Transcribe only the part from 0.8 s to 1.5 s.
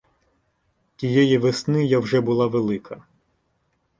Тієї